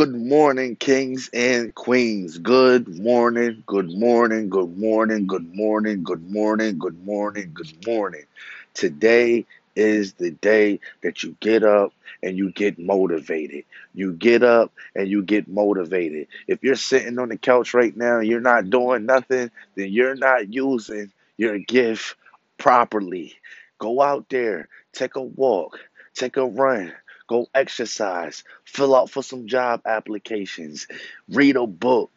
[0.00, 2.38] Good morning, kings and queens.
[2.38, 8.24] Good morning, good morning, good morning, good morning, good morning, good morning, good morning.
[8.72, 9.44] Today
[9.76, 11.92] is the day that you get up
[12.22, 13.66] and you get motivated.
[13.92, 16.28] You get up and you get motivated.
[16.46, 20.14] If you're sitting on the couch right now and you're not doing nothing, then you're
[20.16, 22.16] not using your gift
[22.56, 23.34] properly.
[23.78, 25.78] Go out there, take a walk,
[26.14, 26.90] take a run.
[27.30, 30.88] Go exercise, fill out for some job applications,
[31.30, 32.10] read a book,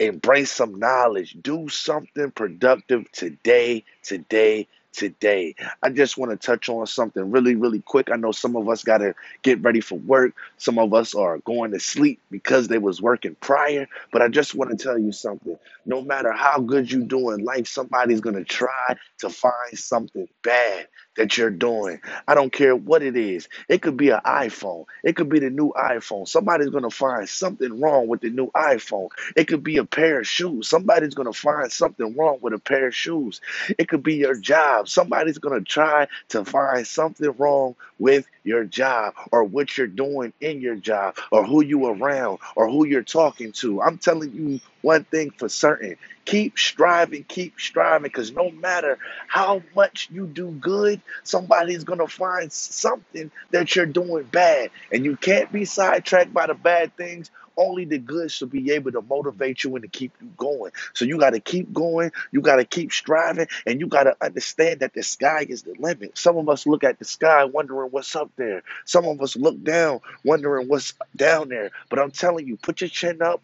[0.00, 5.54] embrace some knowledge, do something productive today, today, today.
[5.82, 8.10] I just want to touch on something really, really quick.
[8.10, 10.34] I know some of us got to get ready for work.
[10.58, 13.88] Some of us are going to sleep because they was working prior.
[14.12, 15.58] But I just want to tell you something.
[15.84, 20.28] No matter how good you do in life, somebody's going to try to find something
[20.42, 22.00] bad that you're doing.
[22.26, 23.48] I don't care what it is.
[23.68, 24.86] It could be an iPhone.
[25.04, 26.26] It could be the new iPhone.
[26.26, 29.08] Somebody's going to find something wrong with the new iPhone.
[29.36, 30.68] It could be a pair of shoes.
[30.68, 33.40] Somebody's going to find something wrong with a pair of shoes.
[33.78, 34.81] It could be your job.
[34.88, 40.32] Somebody's going to try to find something wrong with your job or what you're doing
[40.40, 43.80] in your job or who you around or who you're talking to.
[43.82, 45.96] I'm telling you one thing for certain.
[46.24, 52.06] Keep striving, keep striving because no matter how much you do good, somebody's going to
[52.06, 54.70] find something that you're doing bad.
[54.92, 58.92] And you can't be sidetracked by the bad things only the good should be able
[58.92, 60.72] to motivate you and to keep you going.
[60.94, 62.12] So you got to keep going.
[62.30, 63.48] You got to keep striving.
[63.66, 66.16] And you got to understand that the sky is the limit.
[66.18, 68.62] Some of us look at the sky wondering what's up there.
[68.84, 71.70] Some of us look down wondering what's down there.
[71.90, 73.42] But I'm telling you, put your chin up,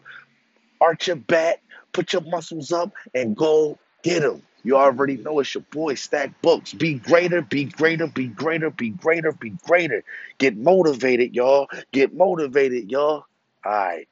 [0.81, 1.61] arch your back,
[1.93, 4.41] put your muscles up, and go get them.
[4.63, 6.73] You already know it's your boy Stack Books.
[6.73, 10.03] Be greater, be greater, be greater, be greater, be greater.
[10.37, 11.67] Get motivated, y'all.
[11.93, 13.25] Get motivated, y'all.
[13.65, 14.09] Right.